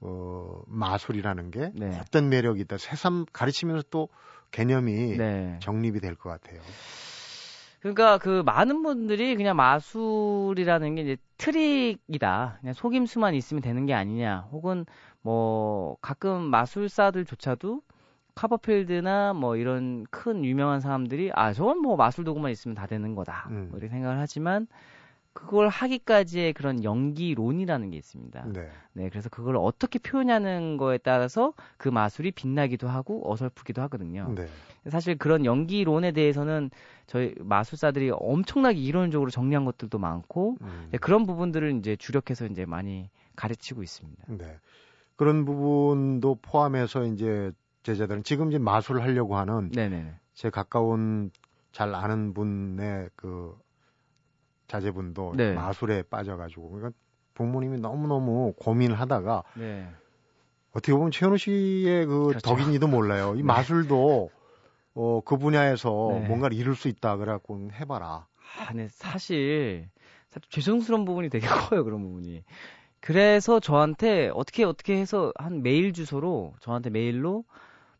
[0.00, 1.90] 어, 마술이라는 게 네.
[2.00, 2.78] 어떤 매력이 있다.
[2.78, 4.08] 새삼 가르치면서 또
[4.50, 5.58] 개념이 네.
[5.60, 6.60] 정립이 될 것 같아요.
[7.82, 12.58] 그러니까 그 많은 분들이 그냥 마술이라는 게 이제 트릭이다.
[12.60, 14.48] 그냥 속임수만 있으면 되는 게 아니냐.
[14.52, 14.86] 혹은
[15.20, 17.82] 뭐 가끔 마술사들조차도
[18.36, 23.48] 카버필드나 뭐 이런 큰 유명한 사람들이 아 저건 뭐 마술 도구만 있으면 다 되는 거다.
[23.50, 23.66] 음.
[23.70, 24.68] 뭐 이렇게 생각을 하지만
[25.32, 28.44] 그걸 하기까지의 그런 연기론이라는 게 있습니다.
[28.52, 28.68] 네.
[28.92, 34.32] 네, 그래서 그걸 어떻게 표현하는 거에 따라서 그 마술이 빛나기도 하고 어설프기도 하거든요.
[34.34, 34.46] 네.
[34.90, 36.70] 사실 그런 연기론에 대해서는
[37.06, 40.88] 저희 마술사들이 엄청나게 이론적으로 정리한 것들도 많고 음.
[40.90, 44.24] 네, 그런 부분들을 이제 주력해서 이제 많이 가르치고 있습니다.
[44.28, 44.58] 네.
[45.16, 47.52] 그런 부분도 포함해서 이제
[47.84, 50.14] 제자들은 지금 이제 마술을 하려고 하는 네네네.
[50.34, 51.30] 제 가까운
[51.72, 53.56] 잘 아는 분의 그
[54.72, 55.52] 자제분도 네.
[55.52, 56.98] 마술에 빠져가지고 그러니까
[57.34, 59.86] 부모님이 너무너무 고민을 하다가 네.
[60.70, 62.40] 어떻게 보면 최현우 씨의 그 그렇죠.
[62.40, 63.34] 덕인지도 몰라요.
[63.34, 63.42] 이 네.
[63.42, 64.30] 마술도
[64.94, 66.26] 어, 그 분야에서 네.
[66.26, 68.26] 뭔가를 이룰 수 있다 그래갖고 해봐라.
[68.58, 69.88] 아, 근데 사실,
[70.30, 72.42] 사실 죄송스러운 부분이 되게 커요, 그런 부분이.
[73.00, 77.44] 그래서 저한테 어떻게 어떻게 해서 한 메일 주소로 저한테 메일로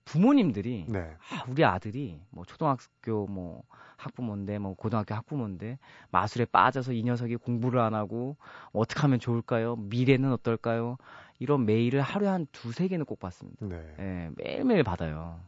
[0.04, 1.16] 부모님들이 네.
[1.30, 3.62] 아, 우리 아들이 뭐 초등학교 뭐
[3.96, 5.78] 학부모인데 뭐 고등학교 학부모인데
[6.10, 8.36] 마술에 빠져서 이 녀석이 공부를 안 하고
[8.72, 9.76] 어떻게 하면 좋을까요?
[9.76, 10.96] 미래는 어떨까요?
[11.38, 13.64] 이런 메일을 하루에 한 두세 개는 꼭 받습니다.
[13.66, 13.76] 네.
[13.98, 15.40] 예, 매일매일 받아요.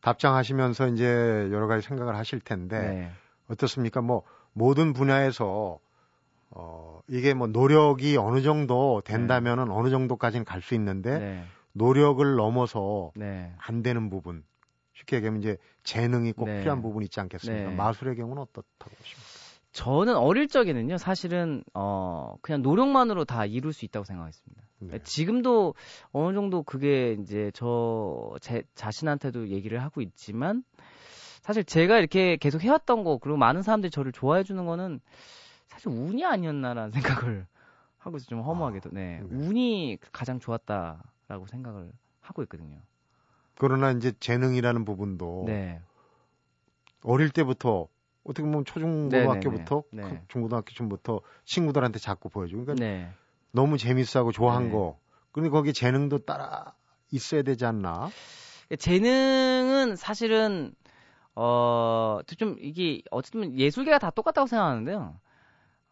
[0.00, 1.04] 답장하시면서 이제
[1.50, 3.10] 여러 가지 생각을 하실 텐데 네.
[3.48, 4.00] 어떻습니까?
[4.00, 5.78] 뭐 모든 분야에서
[6.50, 11.44] 어 이게 뭐 노력이 어느 정도 된다면은 어느 정도까지는 갈 수 있는데 네.
[11.74, 13.52] 노력을 넘어서 네.
[13.58, 14.44] 안 되는 부분
[14.94, 16.60] 쉽게 얘기하면 이제 재능이 꼭 네.
[16.60, 17.70] 필요한 부분이 있지 않겠습니까?
[17.70, 17.74] 네.
[17.74, 19.44] 마술의 경우는 어떻다고 보십니까?
[19.72, 24.62] 저는 어릴 적에는요, 사실은, 어, 그냥 노력만으로 다 이룰 수 있다고 생각했습니다.
[24.78, 24.98] 네.
[25.02, 25.74] 지금도
[26.12, 30.62] 어느 정도 그게 이제 저, 제 자신한테도 얘기를 하고 있지만,
[31.42, 35.00] 사실 제가 이렇게 계속 해왔던 거, 그리고 많은 사람들이 저를 좋아해주는 거는
[35.66, 36.92] 사실 운이 아니었나라는
[37.34, 37.46] 생각을
[37.98, 38.28] 하고 있어요.
[38.28, 38.90] 좀 허무하게도.
[38.92, 39.22] 네.
[39.28, 39.36] 네.
[39.36, 42.80] 운이 가장 좋았다 라고 생각을 하고 있거든요.
[43.56, 45.80] 그러나 이제 재능이라는 부분도 네.
[47.02, 47.88] 어릴 때부터
[48.24, 50.18] 어떻게 보면 초중고등학교부터 네, 네, 네.
[50.20, 53.10] 그 중고등학교 쯤부터 친구들한테 자꾸 보여주고 그러니까 네.
[53.52, 54.70] 너무 재밌어하고 좋아한 네.
[54.70, 54.98] 거
[55.30, 56.74] 근데 거기 재능도 따라
[57.10, 58.10] 있어야 되지 않나?
[58.78, 60.74] 재능은 사실은
[61.34, 65.20] 어, 좀 이게 어쨌든 예술계가 다 똑같다고 생각하는데요.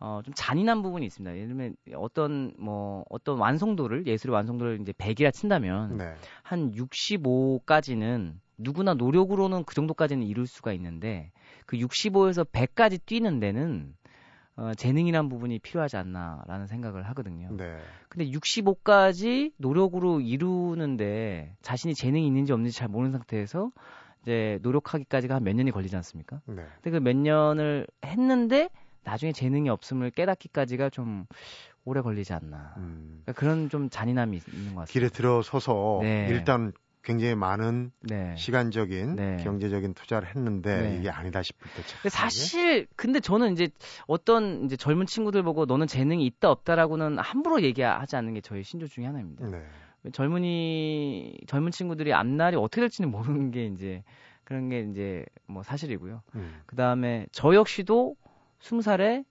[0.04, 1.36] 어, 좀 잔인한 부분이 있습니다.
[1.36, 6.14] 예를 들면 어떤 뭐 어떤 완성도를 예술의 완성도를 이제 100이라 친다면 네.
[6.42, 11.30] 한 65까지는 누구나 노력으로는 그 정도까지는 이룰 수가 있는데
[11.66, 13.94] 그 65에서 100까지 뛰는 데는
[14.56, 17.48] 어, 재능이란 부분이 필요하지 않나라는 생각을 하거든요.
[17.56, 17.78] 네.
[18.08, 23.70] 근데 65까지 노력으로 이루는데 자신이 재능이 있는지 없는지 잘 모르는 상태에서
[24.22, 26.40] 이제 노력하기까지가 한 몇 년이 걸리지 않습니까?
[26.46, 26.64] 네.
[26.82, 28.68] 근데 그 몇 년을 했는데
[29.04, 31.26] 나중에 재능이 없음을 깨닫기까지가 좀
[31.84, 32.74] 오래 걸리지 않나.
[32.76, 33.22] 음.
[33.24, 34.86] 그러니까 그런 좀 잔인함이 있는 것 같습니다.
[34.86, 36.28] 길에 들어서서 네.
[36.30, 38.34] 일단 굉장히 많은 네.
[38.36, 39.36] 시간적인 네.
[39.42, 40.96] 경제적인 투자를 했는데 네.
[40.98, 42.08] 이게 아니다 싶을 때 참.
[42.08, 43.68] 사실 근데 저는 이제
[44.06, 48.86] 어떤 이제 젊은 친구들 보고 너는 재능이 있다 없다라고는 함부로 얘기하지 않는 게 저의 신조
[48.86, 49.46] 중에 하나입니다.
[49.48, 49.62] 네.
[50.12, 54.02] 젊은이 젊은 친구들이 앞날이 어떻게 될지는 모르는 게 이제
[54.44, 56.22] 그런 게 이제 뭐 사실이고요.
[56.36, 56.60] 음.
[56.66, 58.16] 그 다음에 저 역시도
[58.62, 59.24] 스무 살에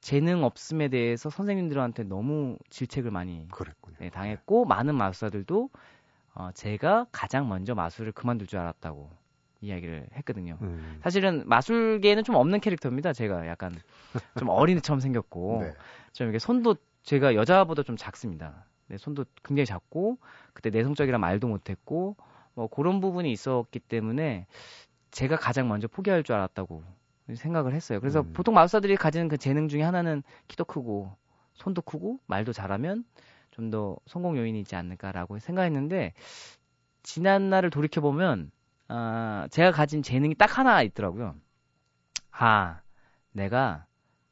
[0.00, 3.46] 재능 없음에 대해서 선생님들한테 너무 질책을 많이.
[4.00, 5.70] 네, 당했고 많은 마술사들도
[6.34, 9.10] 어, 제가 가장 먼저 마술을 그만둘 줄 알았다고
[9.60, 10.58] 이야기를 했거든요.
[10.62, 10.98] 음.
[11.02, 13.12] 사실은 마술계에는 좀 없는 캐릭터입니다.
[13.12, 13.78] 제가 약간
[14.38, 15.74] 좀 어린애처럼 생겼고 네.
[16.12, 18.64] 좀 이게 손도 제가 여자보다 좀 작습니다.
[18.88, 20.18] 네, 손도 굉장히 작고
[20.54, 22.16] 그때 내성적이라 말도 못했고
[22.54, 24.46] 뭐 그런 부분이 있었기 때문에
[25.10, 26.82] 제가 가장 먼저 포기할 줄 알았다고
[27.34, 28.00] 생각을 했어요.
[28.00, 28.32] 그래서 음.
[28.32, 31.14] 보통 마술사들이 가지는 그 재능 중에 하나는 키도 크고
[31.54, 33.04] 손도 크고 말도 잘하면
[33.52, 36.14] 좀 더 성공 요인이 있지 않을까라고 생각했는데
[37.02, 38.50] 지난 날을 돌이켜 보면
[38.88, 41.36] 아, 제가 가진 재능이 딱 하나 있더라고요.
[42.30, 42.80] 아,
[43.32, 43.86] 내가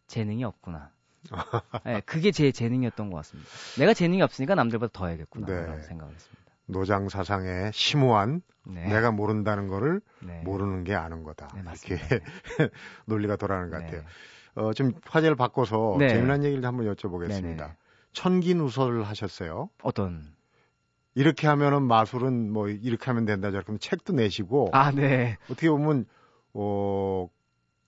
[0.07, 0.91] 재능이 없구나.
[1.85, 3.49] 네, 그게 제 재능이었던 것 같습니다.
[3.79, 5.47] 내가 재능이 없으니까 남들보다 더 해야겠구나.
[5.47, 5.67] 네.
[5.67, 6.40] 라고 생각을 했습니다.
[6.71, 8.87] 노장 사상의 심오한 네.
[8.89, 10.43] 내가 모른다는 거를 네.
[10.45, 11.49] 모르는 게 아는 거다.
[11.55, 12.07] 네, 이렇게 맞습니다.
[13.07, 13.85] 논리가 돌아가는 것 네.
[13.85, 14.03] 같아요.
[14.55, 16.09] 어, 좀 화제를 바꿔서 네.
[16.09, 17.43] 재미난 얘기를 한번 여쭤보겠습니다.
[17.43, 17.77] 네네.
[18.13, 19.71] 천기누설을 하셨어요.
[19.83, 20.35] 어떤?
[21.15, 25.39] 이렇게 하면은 마술은 뭐 이렇게 하면 된다 저렇게 하면 책도 내시고 아, 네.
[25.45, 26.07] 어떻게 보면
[26.55, 27.29] 어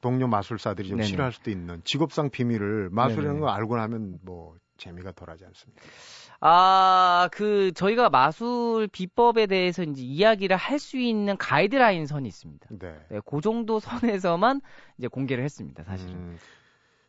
[0.01, 1.09] 동료 마술사들이 좀 네네.
[1.09, 3.41] 싫어할 수도 있는 직업상 비밀을 마술이라는.
[3.41, 5.83] 거 알고 나면 뭐 재미가 덜하지 않습니까?
[6.45, 12.69] 아, 그, 저희가 마술 비법에 대해서 이제 이야기를 할 수 있는 가이드라인 선이 있습니다.
[12.81, 12.95] 네.
[13.09, 14.61] 네, 그 정도 선에서만
[14.99, 16.15] 이제 공개를 했습니다, 사실은.
[16.15, 16.39] 음,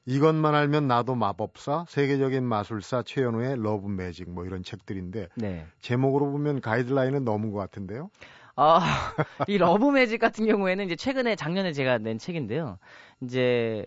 [0.05, 5.65] 이것만 알면 나도 마법사, 세계적인 마술사 최현우의 Love Magic 뭐 이런 책들인데 네.
[5.81, 8.11] 제목으로 보면 가이드라인은 넘은 것 같은데요.
[8.55, 8.79] 아,
[9.49, 12.77] 이 Love Magic 같은 경우에는 이제 최근에 작년에 제가 낸 책인데요.
[13.21, 13.83] 이제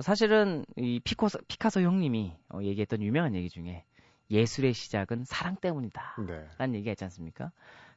[0.00, 3.84] 사실은 이 피코서, 피카소 형님이 어, 얘기했던 유명한 얘기 중에
[4.30, 6.16] 예술의 시작은 사랑 때문이다.
[6.26, 6.46] 네.
[6.58, 7.50] 라는 얘기가 있지 않습니까?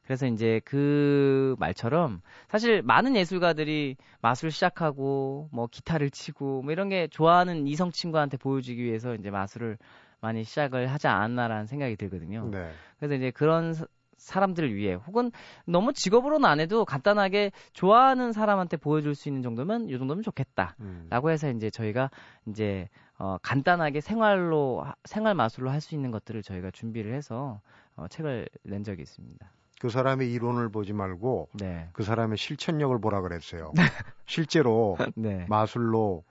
[0.04, 7.08] 그래서 이제 그 말처럼 사실 많은 예술가들이 마술 시작하고 뭐 기타를 치고 뭐 이런 게
[7.08, 9.78] 좋아하는 이성 친구한테 보여주기 위해서 이제 마술을
[10.20, 12.48] 많이 시작을 하지 않았나라는 생각이 들거든요.
[12.50, 12.70] 네.
[12.98, 13.74] 그래서 이제 그런
[14.16, 15.30] 사- 사람들을 위해 혹은
[15.66, 20.76] 너무 직업으로는 안 해도 간단하게 좋아하는 사람한테 보여줄 수 있는 정도면 이 정도면 좋겠다.
[20.80, 21.06] 음.
[21.10, 22.10] 라고 해서 이제 저희가
[22.46, 27.60] 이제 어 간단하게 생활로 하- 생활 마술로 할 수 있는 것들을 저희가 준비를 해서
[27.96, 29.50] 어 책을 낸 적이 있습니다.
[29.80, 31.88] 그 사람의 이론을 보지 말고 네.
[31.92, 33.72] 그 사람의 실천력을 보라 그랬어요.
[34.26, 35.46] 실제로 네.
[35.48, 36.24] 마술로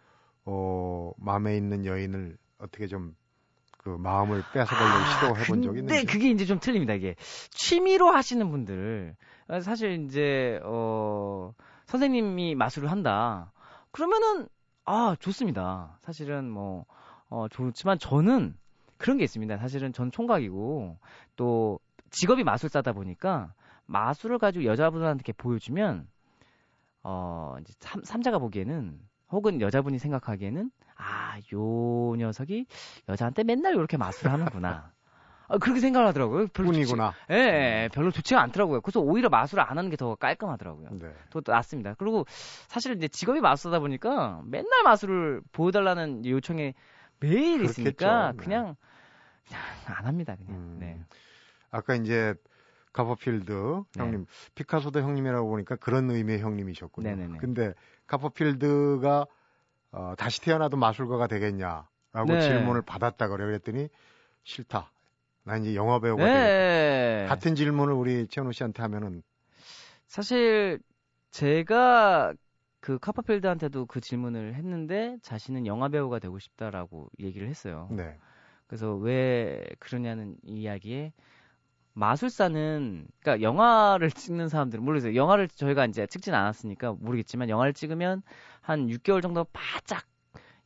[0.46, 3.16] 어 마음에 있는 여인을 어떻게 좀
[3.84, 6.04] 그 마음을 뺏어보려고 시도해 본 적이 아, 근데.
[6.06, 6.94] 그게 이제 좀 틀립니다.
[6.94, 7.16] 이게
[7.52, 9.16] 취미로 하시는 분들
[9.50, 11.54] 어, 사실 이제 어
[11.86, 13.52] 선생님이 마술을 한다.
[13.92, 14.48] 그러면은
[14.86, 15.98] 아 좋습니다.
[16.02, 16.86] 사실은 뭐
[17.30, 18.56] 어, 좋지만 저는
[18.98, 19.58] 그런 게 있습니다.
[19.58, 20.98] 사실은 전 총각이고
[21.36, 23.54] 또 직업이 마술사다 보니까
[23.86, 26.08] 마술을 가지고 여자분한테 이렇게 보여주면
[27.04, 28.98] 어 이제 삼, 삼자가 보기에는
[29.30, 32.66] 혹은 여자분이 생각하기에는 아, 요 녀석이
[33.10, 34.92] 여자한테 맨날 이렇게 마술을 하는구나.
[35.50, 36.48] 아, 그렇게 생각을 하더라고요.
[36.48, 37.14] 별로 좋지- 뿐이구나.
[37.30, 38.82] 예, 예, 별로 좋지가 않더라고요.
[38.82, 40.90] 그래서 오히려 마술을 안 하는 게 더 깔끔하더라고요.
[40.94, 41.14] 네.
[41.30, 41.96] 더 낫습니다.
[41.98, 42.26] 그리고
[42.68, 46.74] 사실 이제 직업이 마술사다 보니까 맨날 마술을 보여달라는 요청에
[47.20, 47.82] 매일 그렇겠죠.
[47.82, 48.38] 있으니까 네.
[48.38, 48.76] 그냥,
[49.48, 49.62] 그냥
[49.98, 50.36] 안 합니다.
[50.38, 50.54] 그냥.
[50.56, 50.78] 음.
[50.80, 51.00] 네.
[51.72, 52.34] 아까 이제
[52.94, 53.52] 카퍼필드
[53.96, 54.02] 네.
[54.02, 54.26] 형님,
[54.56, 57.10] 피카소도 형님이라고 보니까 그런 의미의 형님이셨군요.
[57.10, 57.38] 네네네.
[57.40, 57.74] 근데
[58.08, 59.26] 카퍼필드가
[59.94, 62.42] 어, 다시 태어나도 마술가가 되겠냐라고 네.
[62.42, 63.90] 질문을 받았다 그래 그랬더니
[64.44, 64.92] 싫다.
[65.44, 66.44] 나 이제 영화 배우가 되겠다.
[66.44, 67.26] 네.
[67.28, 69.24] 같은 질문을 우리 최현우 씨한테 하면은
[70.08, 70.80] 사실
[71.32, 72.34] 제가
[72.80, 77.88] 그 카퍼필드한테도 그 질문을 했는데 자신은 영화 배우가 되고 싶다라고 얘기를 했어요.
[77.92, 78.18] 네.
[78.68, 81.14] 그래서 왜 그러냐는 이야기에
[81.94, 85.16] 마술사는 그러니까 영화를 찍는 사람들은 모르겠어요.
[85.16, 88.24] 영화를 저희가 이제 찍진 않았으니까 모르겠지만 영화를 찍으면
[88.62, 90.06] 한 6개월 정도 바짝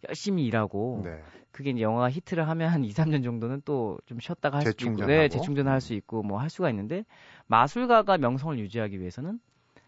[0.08, 1.22] 열심히 일하고 네.
[1.52, 5.06] 그게 이제 영화가 히트를 하면 한 2, 3년 정도는 또 좀 쉬었다가 할 수도 있고.
[5.08, 7.04] 네, 재충전을 할 수 있고 뭐 할 수가 있는데
[7.48, 9.40] 마술가가 명성을 유지하기 위해서는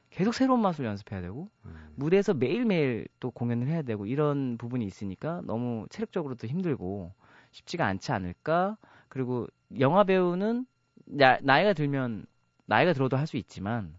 [0.09, 1.75] 계속 새로운 마술 연습해야 되고 음.
[1.95, 7.13] 무대에서 매일매일 또 공연을 해야 되고 이런 부분이 있으니까 너무 체력적으로도 힘들고
[7.51, 8.77] 쉽지가 않지 않을까.
[9.07, 9.47] 그리고
[9.79, 10.65] 영화 배우는
[11.09, 12.25] 나, 나이가 들면
[12.65, 13.93] 나이가 들어도 할 수 있지만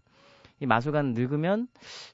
[0.59, 1.67] 이 마술가는 늙으면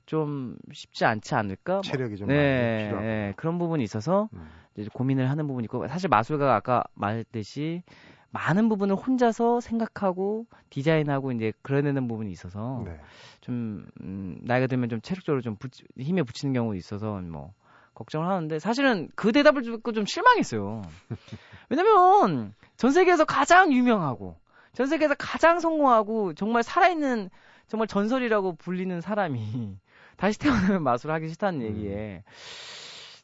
[0.06, 1.74] 좀 쉽지 않지 않을까.
[1.76, 3.06] 뭐, 체력이 좀 네, 많이 필요하고.
[3.06, 4.50] 네, 그런 부분이 있어서 음.
[4.78, 7.84] 이제 고민을 하는 부분이 있고 사실 마술가가 아까 말했듯이
[8.30, 12.98] 많은 부분을 혼자서 생각하고 디자인하고 이제 그려내는 부분이 있어서 네.
[13.42, 17.54] 좀 음, 나이가 들면 좀 체력적으로 좀 붙- 힘에 붙이는 경우도 있어서 뭐
[17.96, 20.84] 걱정을 하는데 사실은 그 대답을 듣고 좀 실망했어요.
[21.70, 24.38] 왜냐면 전 세계에서 가장 유명하고
[24.78, 27.32] 전 세계에서 가장 성공하고 정말 살아있는
[27.68, 29.76] 정말 전설이라고 불리는 사람이
[30.18, 31.66] 다시 태어나면 마술을 하기 싫다는 음.
[31.66, 32.24] 얘기에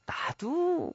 [0.08, 0.94] 나도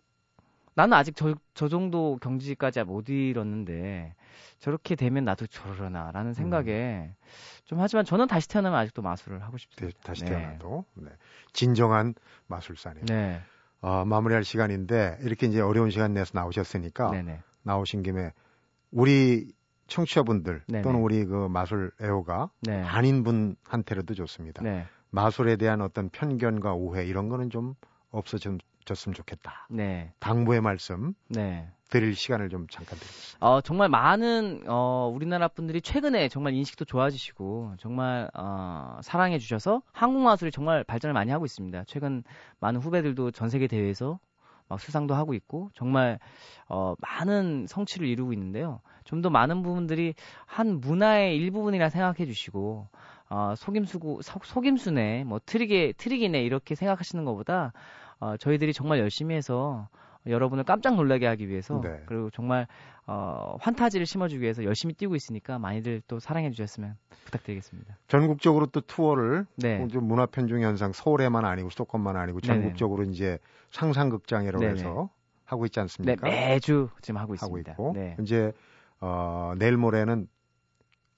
[0.74, 4.16] 나는 아직 저, 저 정도 경지까지 못 이뤘는데
[4.58, 7.14] 저렇게 되면 나도 저러려나라는 생각에
[7.64, 10.00] 좀 하지만 저는 다시 태어나면 아직도 마술을 하고 네, 싶습니다.
[10.02, 10.30] 다시 네.
[10.30, 11.10] 태어나도 네.
[11.52, 12.14] 진정한
[12.48, 13.04] 마술사네요.
[13.04, 13.40] 네,
[13.80, 18.32] 어, 마무리할 시간인데 이렇게 이제 어려운 시간 내서 나오셨으니까 네, 네, 나오신 김에
[18.90, 19.52] 우리
[19.88, 20.82] 청취자분들 네네.
[20.82, 24.62] 또는 우리 그 마술 애호가 네, 아닌 분한테라도 좋습니다.
[24.62, 27.74] 네, 마술에 대한 어떤 편견과 오해 이런 거는 좀
[28.10, 29.66] 없어졌으면 좋겠다.
[29.70, 31.68] 네, 당부의 말씀 네.
[31.88, 33.46] 드릴 시간을 좀 잠깐 드리겠습니다.
[33.46, 40.20] 어, 정말 많은 어, 우리나라 분들이 최근에 정말 인식도 좋아지시고 정말 어, 사랑해 주셔서 한국
[40.20, 41.84] 마술이 정말 발전을 많이 하고 있습니다.
[41.86, 42.22] 최근
[42.60, 44.18] 많은 후배들도 전 세계 대회에서
[44.68, 46.18] 막 수상도 하고 있고 정말
[46.68, 48.80] 어, 많은 성취를 이루고 있는데요.
[49.04, 50.14] 좀 더 많은 부분들이
[50.46, 52.88] 한 문화의 일부분이라 생각해 주시고
[53.30, 57.72] 어, 속임수고 속- 속임수네 뭐 트릭에 트릭이네 이렇게 생각하시는 것보다
[58.20, 59.88] 어, 저희들이 정말 열심히 해서
[60.26, 62.02] 여러분을 깜짝 놀라게 하기 위해서 네.
[62.06, 62.66] 그리고 정말
[63.06, 67.96] 어, 환타지를 심어주기 위해서 열심히 뛰고 있으니까 많이들 또 사랑해 주셨으면 부탁드리겠습니다.
[68.08, 72.60] 전국적으로 또 투어를 네, 좀 문화 편중 현상 서울에만 아니고 수도권만 아니고 네네.
[72.60, 73.38] 전국적으로 이제
[73.70, 74.72] 상상극장이라고 네네.
[74.74, 75.10] 해서
[75.44, 76.28] 하고 있지 네 않습니까?
[76.30, 77.72] 매주 지금 하고 하고 있습니다.
[77.72, 78.16] 있고 네.
[78.20, 78.52] 이제
[79.00, 80.28] 어, 내일 모레는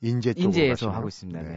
[0.02, 0.90] 인제 쪽으로 인제에서.
[0.90, 1.42] 하고 있습니다.
[1.42, 1.48] 네.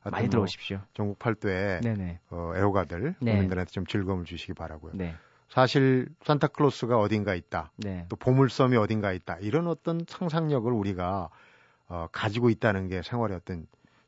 [0.00, 0.80] 하여튼 많이 뭐 들어오십시오.
[0.94, 2.20] 전국 팔도에 네네.
[2.30, 3.30] 어, 애호가들 네.
[3.32, 4.92] 국민들한테 좀 즐거움을 주시기 바라고요.
[4.94, 5.14] 네.
[5.52, 7.72] 사실 산타클로스가 어딘가 있다.
[7.76, 8.06] 네.
[8.08, 9.36] 또 보물섬이 어딘가 있다.
[9.42, 11.28] 이런 어떤 상상력을 우리가
[11.88, 13.66] 어, 가지고 있다는 게 생활의 어떤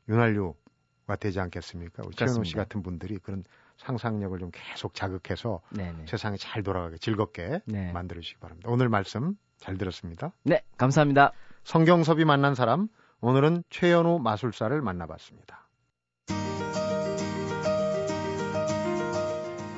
[0.09, 2.01] 윤활유가 되지 않겠습니까?
[2.03, 2.55] 우리 최현우 씨.
[2.55, 3.43] 같은 분들이 그런
[3.77, 6.07] 상상력을 좀 계속 자극해서 네네.
[6.07, 7.91] 세상이 잘 돌아가게 즐겁게 네.
[7.91, 8.67] 만들어 주시기 바랍니다.
[8.71, 10.31] 오늘 말씀 잘 들었습니다.
[10.41, 11.31] 네, 감사합니다.
[11.63, 12.87] 성경섭이 만난 사람
[13.21, 15.64] 오늘은 최현우 마술사를 만나봤습니다.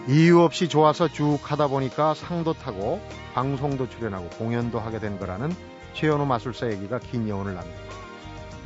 [0.08, 3.02] 이유 없이 좋아서 쭉 하다 보니까 상도 타고
[3.34, 5.54] 방송도 출연하고 공연도 하게 된 거라는
[5.93, 7.93] 최현우 마술사 얘기가 긴 여운을 남깁니다.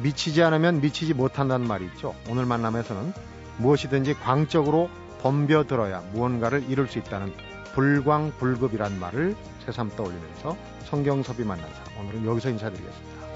[0.04, 2.14] 미치지 않으면 미치지 못한다는 말이 있죠.
[2.30, 3.14] 오늘 만남에서는
[3.58, 4.90] 무엇이든지 광적으로
[5.22, 7.34] 덤벼들어야 무언가를 이룰 수 있다는
[7.74, 13.31] 불광불급이란 말을 새삼 떠올리면서 성경섭이 만난 사람 오늘은 여기서 인사드리겠습니다.